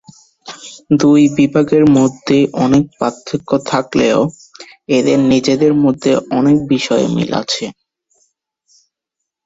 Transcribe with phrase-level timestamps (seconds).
[1.01, 4.19] দুই বিভাগের মধ্যে অনেক পার্থক্য থাকলেও
[4.89, 7.65] এদের নিজেদের মধ্যে অনেক বিষয়ে মিল আছে।